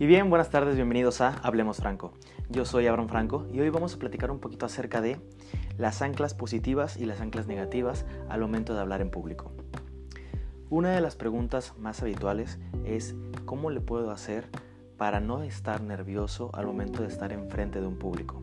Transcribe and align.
Y 0.00 0.06
bien, 0.06 0.30
buenas 0.30 0.48
tardes, 0.48 0.76
bienvenidos 0.76 1.20
a 1.20 1.34
Hablemos 1.42 1.76
Franco. 1.76 2.14
Yo 2.48 2.64
soy 2.64 2.86
Abraham 2.86 3.10
Franco 3.10 3.46
y 3.52 3.60
hoy 3.60 3.68
vamos 3.68 3.94
a 3.94 3.98
platicar 3.98 4.30
un 4.30 4.40
poquito 4.40 4.64
acerca 4.64 5.02
de 5.02 5.20
las 5.76 6.00
anclas 6.00 6.32
positivas 6.32 6.96
y 6.96 7.04
las 7.04 7.20
anclas 7.20 7.46
negativas 7.46 8.06
al 8.30 8.40
momento 8.40 8.72
de 8.72 8.80
hablar 8.80 9.02
en 9.02 9.10
público. 9.10 9.52
Una 10.70 10.92
de 10.92 11.02
las 11.02 11.16
preguntas 11.16 11.74
más 11.76 12.00
habituales 12.00 12.58
es 12.86 13.14
¿cómo 13.44 13.68
le 13.68 13.82
puedo 13.82 14.10
hacer 14.10 14.48
para 14.96 15.20
no 15.20 15.42
estar 15.42 15.82
nervioso 15.82 16.50
al 16.54 16.64
momento 16.64 17.02
de 17.02 17.08
estar 17.08 17.30
enfrente 17.30 17.82
de 17.82 17.86
un 17.86 17.98
público? 17.98 18.40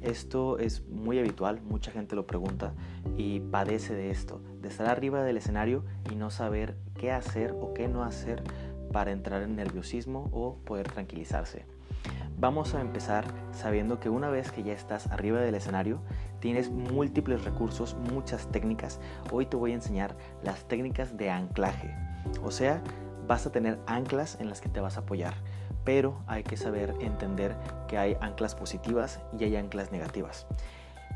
Esto 0.00 0.58
es 0.58 0.88
muy 0.88 1.18
habitual, 1.18 1.60
mucha 1.60 1.92
gente 1.92 2.16
lo 2.16 2.26
pregunta 2.26 2.72
y 3.18 3.40
padece 3.40 3.94
de 3.94 4.10
esto, 4.10 4.40
de 4.62 4.68
estar 4.68 4.88
arriba 4.88 5.22
del 5.22 5.36
escenario 5.36 5.84
y 6.10 6.16
no 6.16 6.30
saber 6.30 6.76
qué 6.94 7.12
hacer 7.12 7.54
o 7.60 7.74
qué 7.74 7.88
no 7.88 8.04
hacer 8.04 8.42
para 8.92 9.10
entrar 9.10 9.42
en 9.42 9.56
nerviosismo 9.56 10.28
o 10.32 10.56
poder 10.64 10.88
tranquilizarse. 10.88 11.64
Vamos 12.38 12.74
a 12.74 12.80
empezar 12.80 13.24
sabiendo 13.52 14.00
que 14.00 14.10
una 14.10 14.28
vez 14.28 14.50
que 14.50 14.62
ya 14.62 14.72
estás 14.72 15.06
arriba 15.08 15.40
del 15.40 15.54
escenario, 15.54 16.00
tienes 16.40 16.70
múltiples 16.70 17.44
recursos, 17.44 17.96
muchas 18.12 18.48
técnicas. 18.50 19.00
Hoy 19.30 19.46
te 19.46 19.56
voy 19.56 19.72
a 19.72 19.76
enseñar 19.76 20.16
las 20.42 20.64
técnicas 20.66 21.16
de 21.16 21.30
anclaje. 21.30 21.94
O 22.42 22.50
sea, 22.50 22.82
vas 23.28 23.46
a 23.46 23.52
tener 23.52 23.78
anclas 23.86 24.38
en 24.40 24.48
las 24.48 24.60
que 24.60 24.68
te 24.68 24.80
vas 24.80 24.96
a 24.96 25.00
apoyar, 25.00 25.34
pero 25.84 26.20
hay 26.26 26.42
que 26.42 26.56
saber 26.56 26.94
entender 27.00 27.56
que 27.86 27.98
hay 27.98 28.16
anclas 28.20 28.54
positivas 28.54 29.20
y 29.38 29.44
hay 29.44 29.56
anclas 29.56 29.92
negativas. 29.92 30.46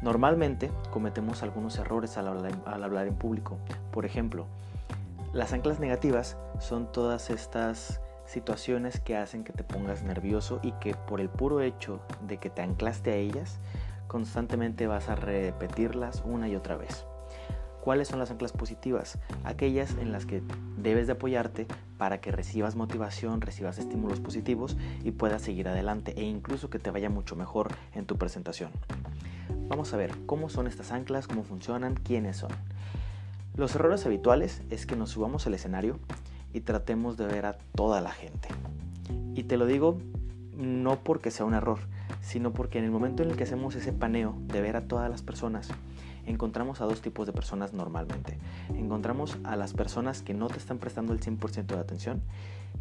Normalmente 0.02 0.70
cometemos 0.92 1.42
algunos 1.42 1.78
errores 1.78 2.16
al 2.18 2.28
hablar, 2.28 3.06
en 3.06 3.14
público. 3.14 3.58
Por 3.90 4.04
ejemplo, 4.04 4.46
las 5.32 5.52
anclas 5.52 5.80
negativas 5.80 6.36
son 6.60 6.90
todas 6.90 7.30
estas 7.30 8.00
situaciones 8.26 9.00
que 9.00 9.16
hacen 9.16 9.44
que 9.44 9.52
te 9.52 9.64
pongas 9.64 10.02
nervioso 10.02 10.60
y 10.62 10.72
que 10.72 10.94
por 10.94 11.20
el 11.20 11.28
puro 11.28 11.60
hecho 11.60 12.00
de 12.26 12.38
que 12.38 12.50
te 12.50 12.62
anclaste 12.62 13.12
a 13.12 13.16
ellas, 13.16 13.58
constantemente 14.08 14.86
vas 14.86 15.08
a 15.08 15.14
repetirlas 15.14 16.22
una 16.24 16.48
y 16.48 16.56
otra 16.56 16.76
vez. 16.76 17.06
¿Cuáles 17.80 18.08
son 18.08 18.18
las 18.18 18.32
anclas 18.32 18.50
positivas? 18.50 19.16
Aquellas 19.44 19.92
en 19.92 20.10
las 20.10 20.26
que 20.26 20.42
debes 20.76 21.06
de 21.06 21.12
apoyarte 21.12 21.68
para 21.98 22.20
que 22.20 22.32
recibas 22.32 22.74
motivación, 22.74 23.40
recibas 23.40 23.78
estímulos 23.78 24.18
positivos 24.18 24.76
y 25.04 25.12
puedas 25.12 25.42
seguir 25.42 25.68
adelante 25.68 26.12
e 26.16 26.24
incluso 26.24 26.68
que 26.68 26.80
te 26.80 26.90
vaya 26.90 27.10
mucho 27.10 27.36
mejor 27.36 27.68
en 27.94 28.04
tu 28.04 28.16
presentación. 28.16 28.72
Vamos 29.68 29.94
a 29.94 29.96
ver 29.96 30.12
cómo 30.26 30.48
son 30.48 30.66
estas 30.66 30.90
anclas, 30.90 31.28
cómo 31.28 31.44
funcionan, 31.44 31.94
quiénes 31.94 32.38
son. 32.38 32.50
Los 33.56 33.74
errores 33.74 34.04
habituales 34.04 34.60
es 34.68 34.84
que 34.84 34.96
nos 34.96 35.10
subamos 35.10 35.46
al 35.46 35.54
escenario 35.54 35.98
y 36.52 36.60
tratemos 36.60 37.16
de 37.16 37.26
ver 37.26 37.46
a 37.46 37.56
toda 37.74 38.02
la 38.02 38.10
gente. 38.10 38.48
Y 39.34 39.44
te 39.44 39.56
lo 39.56 39.64
digo 39.64 39.98
no 40.52 40.96
porque 40.96 41.30
sea 41.30 41.46
un 41.46 41.54
error, 41.54 41.78
sino 42.20 42.52
porque 42.52 42.78
en 42.78 42.84
el 42.84 42.90
momento 42.90 43.22
en 43.22 43.30
el 43.30 43.36
que 43.36 43.44
hacemos 43.44 43.74
ese 43.74 43.94
paneo 43.94 44.34
de 44.40 44.60
ver 44.60 44.76
a 44.76 44.82
todas 44.82 45.10
las 45.10 45.22
personas, 45.22 45.68
encontramos 46.26 46.82
a 46.82 46.84
dos 46.84 47.00
tipos 47.00 47.26
de 47.26 47.32
personas 47.32 47.72
normalmente. 47.72 48.38
Encontramos 48.74 49.38
a 49.44 49.56
las 49.56 49.72
personas 49.72 50.20
que 50.20 50.34
no 50.34 50.48
te 50.48 50.58
están 50.58 50.76
prestando 50.76 51.14
el 51.14 51.20
100% 51.20 51.64
de 51.64 51.78
atención 51.78 52.20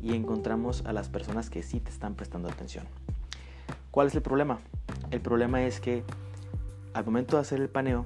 y 0.02 0.14
encontramos 0.14 0.84
a 0.86 0.92
las 0.92 1.08
personas 1.08 1.50
que 1.50 1.64
sí 1.64 1.80
te 1.80 1.90
están 1.90 2.16
prestando 2.16 2.50
atención. 2.50 2.86
¿Cuál 3.92 4.08
es 4.08 4.16
el 4.16 4.22
problema? 4.22 4.59
El 5.09 5.22
problema 5.22 5.64
es 5.64 5.80
que 5.80 6.03
al 6.94 7.06
momento 7.06 7.38
de 7.38 7.44
hacer 7.44 7.62
el 7.62 7.70
paneo 7.70 8.06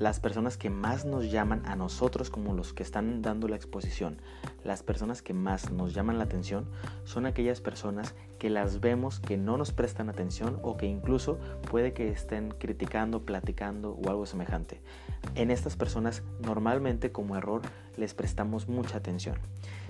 las 0.00 0.18
personas 0.18 0.56
que 0.56 0.70
más 0.70 1.04
nos 1.04 1.30
llaman 1.30 1.62
a 1.66 1.76
nosotros 1.76 2.30
como 2.30 2.54
los 2.54 2.72
que 2.72 2.82
están 2.82 3.20
dando 3.20 3.48
la 3.48 3.56
exposición, 3.56 4.16
las 4.64 4.82
personas 4.82 5.20
que 5.20 5.34
más 5.34 5.70
nos 5.70 5.92
llaman 5.92 6.16
la 6.16 6.24
atención 6.24 6.64
son 7.04 7.26
aquellas 7.26 7.60
personas 7.60 8.14
que 8.38 8.48
las 8.48 8.80
vemos 8.80 9.20
que 9.20 9.36
no 9.36 9.58
nos 9.58 9.72
prestan 9.72 10.08
atención 10.08 10.58
o 10.62 10.78
que 10.78 10.86
incluso 10.86 11.38
puede 11.70 11.92
que 11.92 12.08
estén 12.08 12.50
criticando, 12.50 13.26
platicando 13.26 13.92
o 13.92 14.08
algo 14.08 14.24
semejante. 14.24 14.80
En 15.34 15.50
estas 15.50 15.76
personas 15.76 16.22
normalmente 16.40 17.12
como 17.12 17.36
error 17.36 17.60
les 17.98 18.14
prestamos 18.14 18.68
mucha 18.68 18.96
atención. 18.96 19.36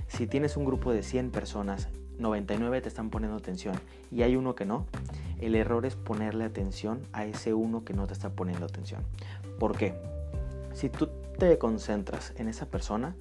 Si 0.09 0.27
tienes 0.27 0.57
un 0.57 0.65
grupo 0.65 0.93
de 0.93 1.05
100 1.05 1.31
personas 1.31 1.89
99 2.21 2.81
te 2.81 2.89
están 2.89 3.11
poniendo 3.11 3.37
atención 3.37 3.75
y 4.11 4.23
hay 4.23 4.37
uno 4.37 4.55
que 4.55 4.65
no, 4.65 4.87
el 5.41 5.55
error 5.55 5.87
es 5.87 5.97
ponerle 5.97 6.45
atención 6.45 7.01
a 7.13 7.25
ese 7.25 7.55
uno 7.55 7.85
que 7.85 7.95
no 7.95 8.07
te 8.07 8.13
está 8.13 8.31
poniendo 8.31 8.67
atención. 8.67 9.03
¿Por 9.59 9.77
qué? 9.77 9.95
Si 10.75 10.89
tú 10.89 11.09
te 11.39 11.59
concentras 11.59 12.33
en 12.37 12.49
esa 12.49 12.67
persona, 12.67 13.17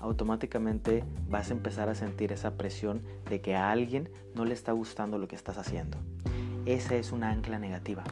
automáticamente 0.00 1.04
vas 1.28 1.50
a 1.50 1.54
empezar 1.54 1.88
a 1.88 1.94
sentir 1.94 2.32
esa 2.32 2.52
presión 2.52 3.02
de 3.28 3.40
que 3.40 3.56
a 3.56 3.70
alguien 3.70 4.08
no 4.34 4.44
le 4.44 4.54
está 4.54 4.72
gustando 4.72 5.18
lo 5.18 5.28
que 5.28 5.36
estás 5.36 5.58
haciendo. 5.58 5.98
Esa 6.66 6.94
es 6.96 7.12
una 7.12 7.30
ancla 7.30 7.58
negativa. 7.58 8.04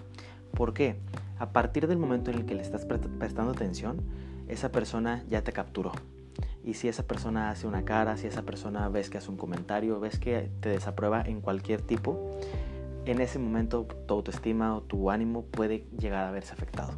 ¿Por 0.54 0.72
qué? 0.72 0.96
A 1.38 1.52
partir 1.52 1.86
del 1.86 1.98
momento 1.98 2.30
en 2.30 2.38
el 2.38 2.46
que 2.46 2.54
le 2.54 2.62
estás 2.62 2.84
prestando 2.84 3.52
atención, 3.52 4.00
esa 4.48 4.72
persona 4.72 5.24
ya 5.28 5.42
te 5.42 5.52
capturó 5.52 5.92
y 6.64 6.74
si 6.74 6.88
esa 6.88 7.04
persona 7.04 7.50
hace 7.50 7.66
una 7.66 7.84
cara, 7.84 8.16
si 8.16 8.26
esa 8.26 8.42
persona 8.42 8.88
ves 8.88 9.10
que 9.10 9.18
hace 9.18 9.30
un 9.30 9.36
comentario, 9.36 9.98
ves 10.00 10.18
que 10.18 10.50
te 10.60 10.68
desaprueba 10.68 11.22
en 11.22 11.40
cualquier 11.40 11.80
tipo, 11.80 12.30
en 13.06 13.20
ese 13.20 13.38
momento 13.38 13.86
tu 14.06 14.14
autoestima 14.14 14.76
o 14.76 14.82
tu 14.82 15.10
ánimo 15.10 15.42
puede 15.44 15.86
llegar 15.98 16.26
a 16.26 16.30
verse 16.30 16.52
afectado. 16.52 16.92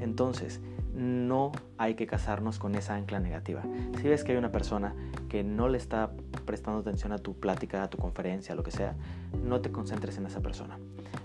Entonces, 0.00 0.60
no 0.94 1.52
hay 1.78 1.94
que 1.94 2.06
casarnos 2.06 2.58
con 2.58 2.74
esa 2.74 2.94
ancla 2.94 3.20
negativa. 3.20 3.62
Si 4.00 4.08
ves 4.08 4.24
que 4.24 4.32
hay 4.32 4.38
una 4.38 4.52
persona 4.52 4.94
que 5.28 5.44
no 5.44 5.68
le 5.68 5.78
está 5.78 6.10
prestando 6.44 6.80
atención 6.80 7.12
a 7.12 7.18
tu 7.18 7.38
plática, 7.38 7.82
a 7.82 7.90
tu 7.90 7.98
conferencia, 7.98 8.52
a 8.52 8.56
lo 8.56 8.62
que 8.62 8.70
sea, 8.70 8.96
no 9.42 9.60
te 9.60 9.70
concentres 9.70 10.18
en 10.18 10.26
esa 10.26 10.40
persona. 10.40 10.78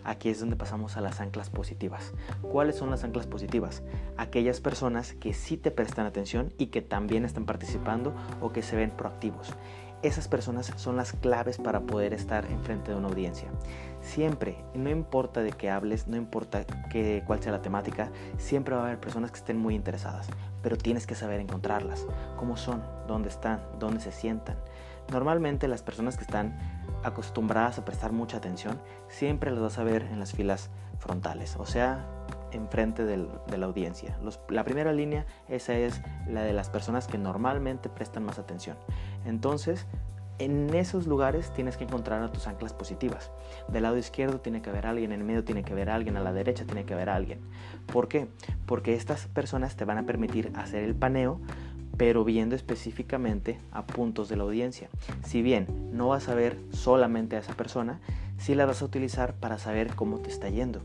Aquí 0.03 0.30
es 0.30 0.40
donde 0.40 0.56
pasamos 0.56 0.98
a 0.98 1.02
las 1.02 1.20
anclas 1.20 1.50
positivas. 1.50 2.14
¿Cuáles 2.42 2.76
son 2.76 2.92
las 2.92 3.03
anclas 3.03 3.26
positivas? 3.26 3.81
Aquellas 4.18 4.62
personas 4.62 5.14
que 5.14 5.34
sí 5.34 5.58
te 5.58 5.72
prestan 5.72 6.06
atención 6.06 6.53
y 6.58 6.68
que 6.68 6.82
también 6.82 7.26
están 7.26 7.46
participando 7.46 8.14
o 8.42 8.52
que 8.52 8.62
se 8.62 8.76
ven 8.76 8.92
proactivos. 8.92 9.53
Esas 10.03 10.28
personas 10.28 10.72
son 10.76 10.97
las 10.97 11.14
claves 11.14 11.58
para 11.58 11.82
poder 11.82 12.14
estar 12.14 12.46
enfrente 12.46 12.92
de 12.92 12.97
una 12.97 13.08
audiencia. 13.08 13.50
Siempre, 14.05 14.55
no 14.75 14.91
importa 14.91 15.41
de 15.41 15.51
qué 15.51 15.71
hables, 15.71 16.07
no 16.07 16.16
importa 16.16 16.63
que, 16.63 17.23
cuál 17.25 17.41
sea 17.41 17.51
la 17.51 17.63
temática, 17.63 18.11
siempre 18.38 18.75
va 18.75 18.81
a 18.81 18.85
haber 18.85 18.99
personas 18.99 19.31
que 19.31 19.39
estén 19.39 19.57
muy 19.57 19.73
interesadas, 19.73 20.27
pero 20.61 20.77
tienes 20.77 21.07
que 21.07 21.16
saber 21.16 21.39
encontrarlas, 21.39 22.05
cómo 22.38 22.55
son, 22.55 22.83
dónde 23.07 23.29
están, 23.29 23.61
dónde 23.79 23.99
se 23.99 24.11
sientan. 24.11 24.57
Normalmente 25.11 25.67
las 25.67 25.81
personas 25.81 26.17
que 26.17 26.23
están 26.23 26.55
acostumbradas 27.03 27.79
a 27.79 27.83
prestar 27.83 28.11
mucha 28.11 28.38
atención, 28.38 28.79
siempre 29.09 29.49
las 29.49 29.59
vas 29.59 29.79
a 29.79 29.83
ver 29.83 30.03
en 30.03 30.19
las 30.19 30.33
filas 30.33 30.69
frontales, 30.99 31.55
o 31.57 31.66
sea, 31.66 32.05
enfrente 32.51 33.05
de 33.05 33.57
la 33.57 33.66
audiencia. 33.66 34.17
la 34.49 34.63
primera 34.63 34.93
línea, 34.93 35.25
esa 35.49 35.73
es 35.73 35.99
la 36.27 36.43
de 36.43 36.53
las 36.53 36.69
personas 36.69 37.07
que 37.07 37.17
normalmente 37.17 37.89
prestan 37.89 38.23
más 38.23 38.37
atención. 38.37 38.77
Entonces, 39.25 39.87
en 40.40 40.73
esos 40.73 41.07
lugares 41.07 41.51
tienes 41.53 41.78
que 41.78 41.85
encontrar 41.85 42.22
a 42.22 42.31
tus 42.31 42.47
anclas 42.47 42.73
positivas. 42.73 43.31
Del 43.68 43.84
lado 43.84 43.97
izquierdo 43.97 44.40
tiene 44.40 44.62
que 44.62 44.69
haber 44.69 44.85
alguien, 44.85 45.12
en 45.12 45.22
el 45.22 45.25
medio 45.25 45.44
tiene 45.44 45.63
que 45.63 45.73
haber 45.73 45.90
alguien, 45.90 46.18
a 46.18 46.22
la 46.22 46.34
derecha 46.34 46.66
tiene 46.66 46.85
que 46.85 46.94
haber 46.94 47.09
alguien. 47.09 47.40
¿Por 47.91 48.07
qué? 48.07 48.28
Porque 48.66 48.94
estas 48.94 49.28
personas 49.28 49.75
te 49.75 49.85
van 49.85 49.97
a 49.97 50.06
permitir 50.06 50.51
hacer 50.56 50.84
el 50.84 50.96
paneo, 50.96 51.40
pero 51.97 52.23
viendo 52.23 52.56
específicamente 52.56 53.59
a 53.72 53.85
puntos 53.85 54.28
de 54.28 54.35
la 54.35 54.44
audiencia. 54.44 54.90
Si 55.23 55.41
bien 55.41 55.68
no 55.94 56.09
vas 56.09 56.28
a 56.28 56.35
ver 56.35 56.57
solamente 56.72 57.35
a 57.35 57.40
esa 57.40 57.53
persona, 57.53 58.00
sí 58.38 58.56
la 58.56 58.66
vas 58.66 58.81
a 58.81 58.85
utilizar 58.85 59.34
para 59.35 59.57
saber 59.57 59.96
cómo 59.96 60.19
te 60.19 60.29
está 60.29 60.50
yendo. 60.50 60.81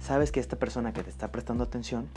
Sabes 0.00 0.30
que 0.30 0.40
esta 0.40 0.58
persona 0.58 0.92
que 0.92 1.02
te 1.02 1.10
está 1.10 1.32
prestando 1.32 1.64
atención 1.64 2.08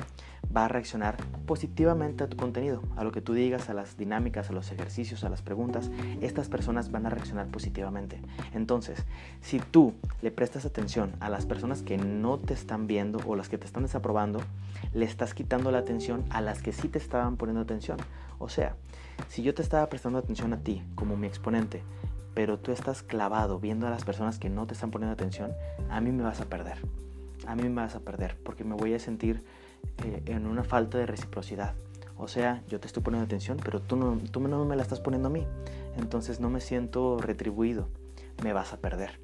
va 0.56 0.66
a 0.66 0.68
reaccionar 0.68 1.18
positivamente 1.46 2.24
a 2.24 2.28
tu 2.28 2.38
contenido, 2.38 2.82
a 2.96 3.04
lo 3.04 3.12
que 3.12 3.22
tú 3.22 3.34
digas, 3.34 3.70
a 3.70 3.74
las 3.74 3.98
dinámicas, 3.98 4.50
a 4.50 4.54
los 4.54 4.72
ejercicios, 4.72 5.24
a 5.24 5.30
las 5.30 5.42
preguntas, 5.42 5.92
estas 6.22 6.48
personas 6.48 6.92
van 6.92 7.06
a 7.06 7.10
reaccionar 7.10 7.48
positivamente. 7.48 8.20
Entonces, 8.54 9.04
si 9.42 9.60
tú 9.60 9.94
le 10.22 10.32
prestas 10.32 10.66
atención 10.66 11.14
a 11.20 11.30
las 11.30 11.46
personas 11.46 11.82
que 11.82 11.98
no 11.98 12.38
te 12.40 12.54
están 12.54 12.88
viendo 12.88 13.20
o 13.26 13.36
las 13.36 13.50
que 13.50 13.58
te 13.58 13.66
están 13.66 13.84
desaprobando, 13.84 14.42
le 14.94 15.06
estás 15.06 15.34
quitando 15.34 15.72
la 15.72 15.80
atención 15.80 16.24
a 16.30 16.42
las 16.42 16.62
que 16.62 16.72
sí 16.72 16.88
te 16.88 17.00
estaban 17.00 17.38
poniendo 17.38 17.62
atención. 17.62 17.98
O 18.40 18.50
sea, 18.50 18.76
si 19.30 19.44
yo 19.44 19.54
te 19.54 19.62
estaba 19.62 19.88
prestando 19.90 20.20
atención 20.20 20.54
a 20.54 20.60
ti 20.60 20.84
como 20.96 21.18
mi 21.18 21.28
exponente, 21.28 21.84
pero 22.34 22.60
tú 22.60 22.72
estás 22.72 23.02
clavado 23.02 23.60
viendo 23.60 23.88
a 23.88 23.90
las 23.90 24.04
personas 24.04 24.40
que 24.40 24.50
no 24.50 24.68
te 24.68 24.74
están 24.74 24.92
poniendo 24.92 25.14
atención, 25.14 25.54
a 25.90 26.02
mí 26.02 26.12
me 26.12 26.24
vas 26.24 26.42
a 26.42 26.46
perder. 26.46 26.78
A 27.48 27.56
mí 27.56 27.64
me 27.64 27.82
vas 27.82 27.96
a 27.96 28.00
perder 28.00 28.38
porque 28.44 28.64
me 28.64 28.76
voy 28.76 28.94
a 28.94 29.00
sentir 29.00 29.44
eh, 30.04 30.24
en 30.28 30.48
una 30.48 30.64
falta 30.64 30.98
de 30.98 31.06
reciprocidad. 31.06 31.74
O 32.18 32.28
sea, 32.28 32.64
yo 32.70 32.80
te 32.80 32.88
estoy 32.88 33.04
poniendo 33.04 33.26
atención, 33.26 33.58
pero 33.64 33.82
tú 33.82 33.96
no, 33.96 34.20
tú 34.32 34.40
no 34.40 34.66
me 34.66 34.76
la 34.76 34.84
estás 34.84 35.00
poniendo 35.00 35.28
a 35.28 35.32
mí. 35.32 35.46
Entonces 35.98 36.40
no 36.40 36.50
me 36.50 36.62
siento 36.62 37.18
retribuido. 37.20 37.88
Me 38.44 38.54
vas 38.54 38.74
a 38.74 38.78
perder. 38.78 39.20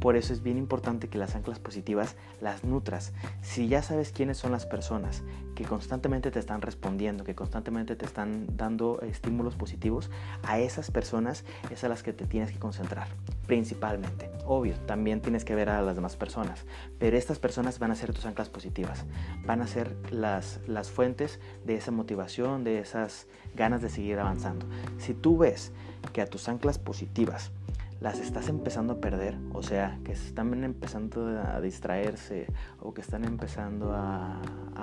Por 0.00 0.16
eso 0.16 0.32
es 0.32 0.42
bien 0.42 0.56
importante 0.56 1.08
que 1.08 1.18
las 1.18 1.34
anclas 1.34 1.58
positivas 1.58 2.16
las 2.40 2.64
nutras. 2.64 3.12
Si 3.42 3.68
ya 3.68 3.82
sabes 3.82 4.12
quiénes 4.12 4.38
son 4.38 4.50
las 4.50 4.64
personas 4.64 5.22
que 5.54 5.64
constantemente 5.64 6.30
te 6.30 6.38
están 6.38 6.62
respondiendo, 6.62 7.22
que 7.22 7.34
constantemente 7.34 7.96
te 7.96 8.06
están 8.06 8.46
dando 8.56 9.00
estímulos 9.02 9.56
positivos, 9.56 10.10
a 10.42 10.58
esas 10.58 10.90
personas 10.90 11.44
es 11.70 11.84
a 11.84 11.88
las 11.88 12.02
que 12.02 12.14
te 12.14 12.24
tienes 12.24 12.50
que 12.50 12.58
concentrar, 12.58 13.08
principalmente. 13.46 14.29
Obvio, 14.52 14.74
también 14.80 15.20
tienes 15.20 15.44
que 15.44 15.54
ver 15.54 15.68
a 15.68 15.80
las 15.80 15.94
demás 15.94 16.16
personas, 16.16 16.66
pero 16.98 17.16
estas 17.16 17.38
personas 17.38 17.78
van 17.78 17.92
a 17.92 17.94
ser 17.94 18.12
tus 18.12 18.26
anclas 18.26 18.48
positivas, 18.48 19.04
van 19.46 19.62
a 19.62 19.68
ser 19.68 19.96
las, 20.10 20.58
las 20.66 20.90
fuentes 20.90 21.38
de 21.64 21.76
esa 21.76 21.92
motivación, 21.92 22.64
de 22.64 22.80
esas 22.80 23.28
ganas 23.54 23.80
de 23.80 23.90
seguir 23.90 24.18
avanzando. 24.18 24.66
Si 24.98 25.14
tú 25.14 25.38
ves 25.38 25.70
que 26.12 26.20
a 26.20 26.26
tus 26.26 26.48
anclas 26.48 26.80
positivas 26.80 27.52
las 28.00 28.18
estás 28.18 28.48
empezando 28.48 28.94
a 28.94 29.00
perder, 29.00 29.36
o 29.52 29.62
sea, 29.62 29.98
que 30.04 30.12
están 30.12 30.64
empezando 30.64 31.26
a 31.38 31.60
distraerse 31.60 32.46
o 32.80 32.94
que 32.94 33.02
están 33.02 33.24
empezando 33.24 33.92
a, 33.94 34.40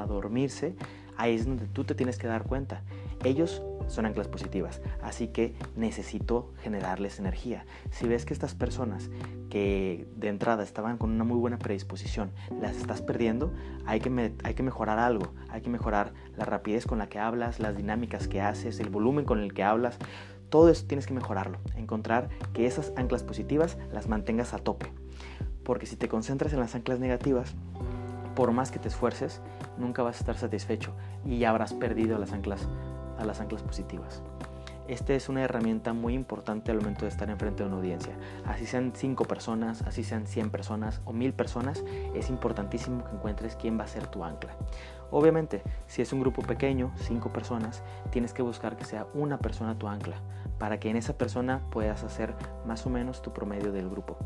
dormirse, 0.08 0.76
ahí 1.18 1.34
es 1.34 1.46
donde 1.48 1.66
tú 1.66 1.84
te 1.84 1.96
tienes 1.96 2.20
que 2.20 2.28
dar 2.28 2.44
cuenta. 2.44 2.84
Ellos 3.24 3.64
son 3.88 4.06
anclas 4.06 4.28
positivas, 4.28 4.80
así 5.02 5.30
que 5.30 5.56
necesito 5.76 6.54
generarles 6.62 7.18
energía. 7.18 7.66
Si 7.90 8.08
ves 8.08 8.24
que 8.24 8.34
estas 8.34 8.54
personas 8.54 9.10
que 9.50 10.08
de 10.16 10.28
entrada 10.28 10.64
estaban 10.64 10.98
con 10.98 11.12
una 11.12 11.24
muy 11.24 11.40
buena 11.40 11.58
predisposición, 11.58 12.32
las 12.62 12.78
estás 12.78 13.02
perdiendo, 13.02 13.52
hay 13.88 14.00
que, 14.00 14.34
hay 14.44 14.54
que 14.54 14.64
mejorar 14.64 15.00
algo, 15.00 15.34
hay 15.50 15.62
que 15.62 15.70
mejorar 15.70 16.14
la 16.38 16.46
rapidez 16.46 16.86
con 16.86 17.00
la 17.00 17.10
que 17.10 17.18
hablas, 17.18 17.60
las 17.60 17.76
dinámicas 17.76 18.28
que 18.28 18.40
haces, 18.40 18.80
el 18.80 18.90
volumen 18.90 19.26
con 19.26 19.40
el 19.40 19.54
que 19.54 19.64
hablas. 19.64 19.98
Todo 20.50 20.70
eso 20.70 20.86
tienes 20.88 21.08
que 21.08 21.14
mejorarlo, 21.14 21.60
encontrar 21.76 22.30
que 22.54 22.66
esas 22.68 22.94
anclas 22.96 23.24
positivas 23.24 23.78
las 23.92 24.08
mantengas 24.08 24.54
a 24.54 24.60
tope. 24.60 24.92
Porque 25.64 25.86
si 25.86 25.98
te 25.98 26.08
concentras 26.08 26.54
en 26.54 26.60
las 26.60 26.76
anclas 26.76 27.00
negativas, 27.00 27.54
por 28.36 28.52
más 28.52 28.72
que 28.72 28.80
te 28.80 28.88
esfuerces, 28.88 29.42
nunca 29.78 30.04
vas 30.04 30.18
a 30.18 30.20
estar 30.20 30.38
satisfecho 30.38 30.94
y 31.26 31.40
ya 31.40 31.50
habrás 31.50 31.74
perdido 31.74 32.18
las 32.18 32.32
anclas, 32.32 32.68
a 33.18 33.26
las 33.26 33.42
anclas 33.42 33.64
positivas. 33.64 34.22
Esta 34.88 35.14
es 35.14 35.28
una 35.28 35.44
herramienta 35.44 35.92
muy 35.92 36.14
importante 36.14 36.72
al 36.72 36.78
momento 36.78 37.04
de 37.04 37.10
estar 37.10 37.30
enfrente 37.30 37.62
de 37.62 37.68
una 37.68 37.78
audiencia. 37.78 38.14
Así 38.46 38.66
sean 38.66 38.94
5 38.96 39.26
personas, 39.26 39.82
así 39.82 40.06
sean 40.06 40.28
100 40.28 40.50
personas 40.50 41.02
o 41.04 41.12
1000 41.12 41.34
personas, 41.34 41.84
es 42.16 42.30
importantísimo 42.30 43.04
que 43.04 43.16
encuentres 43.16 43.58
quién 43.58 43.78
va 43.78 43.84
a 43.84 43.88
ser 43.88 44.08
tu 44.08 44.24
ancla. 44.24 44.56
Obviamente, 45.12 45.62
si 45.88 46.02
es 46.02 46.14
un 46.14 46.22
grupo 46.22 46.42
pequeño, 46.42 46.94
5 47.00 47.34
personas, 47.34 47.84
tienes 48.12 48.34
que 48.34 48.42
buscar 48.42 48.78
que 48.78 48.86
sea 48.86 49.08
una 49.14 49.40
persona 49.40 49.78
tu 49.78 49.90
ancla, 49.90 50.22
para 50.58 50.80
que 50.80 50.90
en 50.90 50.96
esa 50.96 51.18
persona 51.18 51.62
puedas 51.70 52.06
hacer 52.06 52.34
más 52.66 52.86
o 52.86 52.90
menos 52.90 53.22
tu 53.22 53.34
promedio 53.34 53.74
del 53.74 53.90
grupo. 53.90 54.18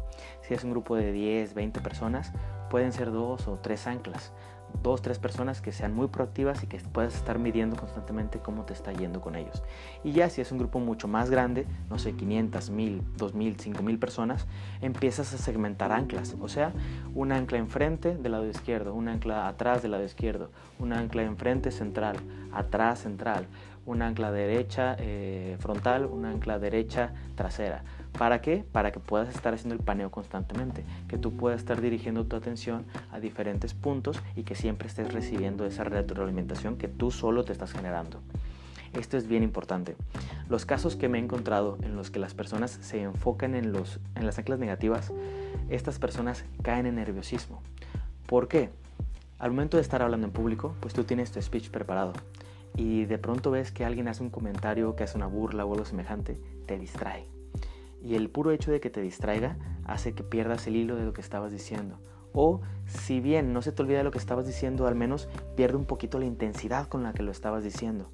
Si 0.42 0.54
es 0.54 0.64
un 0.64 0.72
grupo 0.72 0.96
de 0.96 1.12
10, 1.12 1.56
20 1.56 1.82
personas, 1.82 2.34
pueden 2.70 2.92
ser 2.92 3.12
dos 3.12 3.48
o 3.48 3.58
tres 3.58 3.88
anclas 3.88 4.32
dos, 4.82 5.02
tres 5.02 5.20
personas 5.20 5.62
que 5.62 5.72
sean 5.72 5.94
muy 5.94 6.08
proactivas 6.08 6.64
y 6.64 6.68
que 6.68 6.78
puedas 6.80 7.16
estar 7.16 7.40
midiendo 7.40 7.76
constantemente 7.76 8.40
cómo 8.40 8.64
te 8.64 8.74
está 8.74 8.92
yendo 8.92 9.22
con 9.22 9.36
ellos. 9.36 9.64
Y 10.04 10.12
ya 10.12 10.30
si 10.30 10.42
es 10.42 10.52
un 10.52 10.58
grupo 10.58 10.80
mucho 10.80 11.08
más 11.08 11.30
grande, 11.30 11.66
no 11.90 12.00
sé, 12.00 12.14
500, 12.14 12.70
1000, 12.70 13.04
2000, 13.18 13.60
5000 13.60 14.00
personas, 14.00 14.48
empiezas 14.82 15.34
a 15.34 15.38
segmentar 15.38 15.92
anclas. 15.92 16.36
O 16.42 16.50
sea, 16.50 16.72
un 17.14 17.32
ancla 17.32 17.58
enfrente 17.58 18.18
del 18.18 18.32
lado 18.34 18.48
izquierdo, 18.48 18.94
un 18.94 19.08
ancla 19.08 19.48
atrás 19.48 19.82
del 19.82 19.92
lado 19.92 20.04
izquierdo, 20.04 20.50
un 20.80 20.94
ancla 20.94 21.24
enfrente 21.24 21.72
central, 21.72 22.18
atrás 22.52 23.00
central, 23.00 23.48
un 23.86 24.02
ancla 24.02 24.32
derecha 24.32 24.96
eh, 25.00 25.58
frontal, 25.60 26.06
un 26.06 26.26
ancla 26.26 26.60
derecha 26.60 27.14
trasera 27.36 27.84
¿Para 28.18 28.42
qué? 28.42 28.64
Para 28.72 28.92
que 28.92 29.00
puedas 29.00 29.34
estar 29.34 29.54
haciendo 29.54 29.76
el 29.76 29.82
paneo 29.82 30.12
constantemente, 30.12 30.84
que 31.08 31.18
tú 31.18 31.36
puedas 31.36 31.60
estar 31.60 31.82
dirigiendo 31.82 32.26
tu 32.26 32.36
atención 32.36 32.86
a 33.12 33.20
diferentes 33.20 33.74
puntos 33.74 34.22
y 34.36 34.44
que 34.44 34.56
siempre 34.56 34.88
estés 34.88 35.14
recibiendo 35.14 35.66
esa 35.66 35.84
retroalimentación 35.84 36.78
que 36.78 36.88
tú 36.88 37.12
solo 37.12 37.44
te 37.44 37.52
estás 37.52 37.72
generando. 37.72 38.22
Esto 38.94 39.16
es 39.16 39.28
bien 39.28 39.42
importante. 39.42 39.96
Los 40.50 40.66
casos 40.66 40.98
que 40.98 41.08
me 41.08 41.18
he 41.18 41.22
encontrado 41.22 41.78
en 41.82 41.96
los 41.96 42.12
que 42.12 42.20
las 42.20 42.34
personas 42.34 42.78
se 42.82 43.02
enfocan 43.02 43.56
en, 43.56 43.72
los, 43.72 44.00
en 44.16 44.26
las 44.26 44.38
anclas 44.38 44.60
negativas, 44.60 45.12
estas 45.70 45.98
personas 45.98 46.44
caen 46.62 46.86
en 46.86 46.96
nerviosismo. 46.96 47.62
¿Por 48.26 48.50
qué? 48.50 48.70
Al 49.40 49.52
momento 49.52 49.78
de 49.78 49.82
estar 49.82 50.02
hablando 50.02 50.28
en 50.28 50.34
público, 50.34 50.76
pues 50.82 50.94
tú 50.94 51.06
tienes 51.06 51.32
tu 51.32 51.42
speech 51.42 51.70
preparado 51.70 52.14
y 52.76 53.06
de 53.06 53.18
pronto 53.18 53.50
ves 53.50 53.72
que 53.72 53.86
alguien 53.86 54.10
hace 54.10 54.22
un 54.22 54.30
comentario, 54.30 54.96
que 54.96 55.06
hace 55.06 55.18
una 55.18 55.28
burla 55.28 55.66
o 55.66 55.72
algo 55.72 55.86
semejante, 55.86 56.40
te 56.68 56.78
distrae 56.78 57.41
y 58.04 58.16
el 58.16 58.30
puro 58.30 58.52
hecho 58.52 58.72
de 58.72 58.80
que 58.80 58.90
te 58.90 59.02
distraiga 59.02 59.58
hace 59.86 60.14
que 60.14 60.24
pierdas 60.24 60.68
el 60.68 60.76
hilo 60.76 60.96
de 60.96 61.06
lo 61.06 61.14
que 61.14 61.22
estabas 61.22 61.52
diciendo. 61.52 62.00
O 62.34 62.62
si 62.86 63.20
bien 63.20 63.54
no 63.54 63.62
se 63.62 63.72
te 63.72 63.82
olvida 63.82 64.04
lo 64.04 64.12
que 64.12 64.18
estabas 64.18 64.48
diciendo, 64.48 64.88
al 64.88 64.96
menos 64.96 65.28
pierde 65.56 65.78
un 65.78 65.86
poquito 65.86 66.18
la 66.20 66.26
intensidad 66.26 66.88
con 66.88 67.04
la 67.04 67.14
que 67.14 67.24
lo 67.24 67.32
estabas 67.32 67.64
diciendo. 67.64 68.10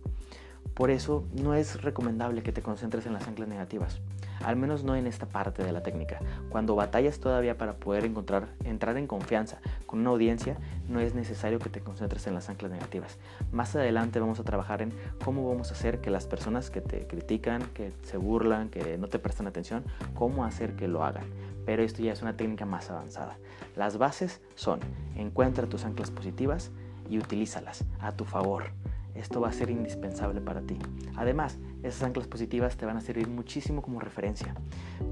Por 0.74 0.92
eso 0.92 1.26
no 1.34 1.54
es 1.54 1.82
recomendable 1.82 2.44
que 2.44 2.52
te 2.52 2.62
concentres 2.62 3.06
en 3.06 3.14
las 3.14 3.28
anclas 3.28 3.48
negativas 3.48 4.00
al 4.44 4.56
menos 4.56 4.84
no 4.84 4.96
en 4.96 5.08
esta 5.08 5.26
parte 5.26 5.64
de 5.64 5.72
la 5.72 5.84
técnica. 5.84 6.20
Cuando 6.50 6.76
batallas 6.76 7.20
todavía 7.20 7.58
para 7.58 7.74
poder 7.74 8.06
encontrar, 8.06 8.48
entrar 8.64 8.98
en 8.98 9.08
confianza 9.08 9.60
con 9.86 10.00
una 10.00 10.10
audiencia, 10.10 10.58
no 10.88 11.00
es 11.00 11.16
necesario 11.16 11.60
que 11.60 11.70
te 11.70 11.82
concentres 11.82 12.28
en 12.28 12.34
las 12.34 12.50
anclas 12.50 12.72
negativas. 12.72 13.18
Más 13.52 13.76
adelante 13.76 14.20
vamos 14.20 14.40
a 14.40 14.44
trabajar 14.44 14.82
en 14.82 14.94
cómo 15.24 15.48
vamos 15.50 15.72
a 15.72 15.74
hacer 15.74 16.02
que 16.02 16.10
las 16.10 16.26
personas 16.26 16.70
que 16.70 16.82
te 16.82 17.08
critican, 17.08 17.64
que 17.74 17.92
se 18.04 18.18
burlan, 18.18 18.70
que 18.70 18.98
no 18.98 19.08
te 19.08 19.20
prestan 19.20 19.48
atención, 19.48 19.84
cómo 20.14 20.46
hacer 20.46 20.76
que 20.76 20.88
lo 20.88 21.04
hagan. 21.04 21.26
Pero 21.66 21.84
esto 21.84 22.02
ya 22.02 22.14
es 22.14 22.22
una 22.22 22.38
técnica 22.38 22.66
más 22.66 22.90
avanzada. 22.90 23.38
Las 23.76 23.98
bases 23.98 24.42
son, 24.56 24.80
encuentra 25.16 25.68
tus 25.68 25.84
anclas 25.84 26.12
positivas 26.12 26.72
y 27.10 27.18
utilízalas 27.18 27.84
a 28.00 28.14
tu 28.14 28.24
favor. 28.24 28.72
Esto 29.18 29.42
va 29.42 29.50
a 29.50 29.54
ser 29.54 29.70
indispensable 29.70 30.42
para 30.42 30.62
ti. 30.62 30.78
Además, 31.16 31.58
esas 31.84 32.04
anclas 32.04 32.28
positivas 32.28 32.78
te 32.78 32.86
van 32.86 32.98
a 32.98 33.02
servir 33.02 33.28
muchísimo 33.28 33.82
como 33.82 34.00
referencia, 34.00 34.56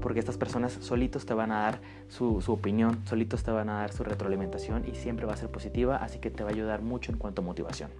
porque 0.00 0.20
estas 0.20 0.36
personas 0.36 0.72
solitos 0.72 1.26
te 1.26 1.34
van 1.34 1.50
a 1.50 1.62
dar 1.62 1.80
su, 2.08 2.42
opinión, 2.46 3.00
solitos 3.04 3.42
te 3.42 3.50
van 3.50 3.68
a 3.68 3.80
dar 3.80 3.92
su 3.92 4.04
retroalimentación 4.04 4.84
y 4.86 4.94
siempre 4.94 5.26
va 5.26 5.34
a 5.34 5.36
ser 5.36 5.50
positiva, 5.50 5.96
así 5.96 6.18
que 6.18 6.30
te 6.30 6.44
va 6.44 6.50
a 6.50 6.52
ayudar 6.52 6.82
mucho 6.82 7.12
en 7.12 7.18
cuanto 7.18 7.42
a 7.42 7.44
motivación. 7.44 7.90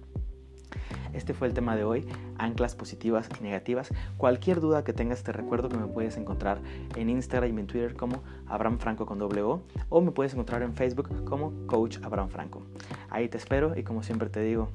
Este 1.13 1.33
fue 1.33 1.47
el 1.47 1.53
tema 1.53 1.75
de 1.75 1.83
hoy, 1.83 2.05
anclas 2.37 2.75
positivas 2.75 3.29
y 3.39 3.43
negativas. 3.43 3.89
Cualquier 4.17 4.59
duda 4.59 4.83
que 4.83 4.93
tengas 4.93 5.23
te 5.23 5.31
recuerdo 5.31 5.69
que 5.69 5.77
me 5.77 5.87
puedes 5.87 6.17
encontrar 6.17 6.59
en 6.95 7.09
Instagram 7.09 7.57
y 7.57 7.61
en 7.61 7.67
Twitter 7.67 7.95
como 7.95 8.21
Abraham 8.45 8.77
Franco 8.77 9.05
con 9.05 9.17
doble 9.17 9.41
O 9.41 9.61
o 9.89 10.01
me 10.01 10.11
puedes 10.11 10.33
encontrar 10.33 10.61
en 10.61 10.75
Facebook 10.75 11.25
como 11.25 11.53
Coach 11.65 11.97
Abraham 12.03 12.29
Franco. 12.29 12.61
Ahí 13.09 13.29
te 13.29 13.37
espero 13.37 13.77
y 13.77 13.83
como 13.83 14.03
siempre 14.03 14.29
te 14.29 14.41
digo, 14.41 14.69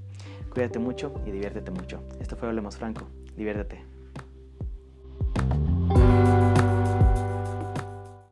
Cuídate 0.53 0.79
mucho 0.79 1.15
y 1.25 1.31
diviértete 1.31 1.71
mucho. 1.71 2.03
Esto 2.21 2.37
fue 2.37 2.49
Hablemos 2.49 2.77
Franco. 2.77 3.09
Diviértete. 3.37 3.92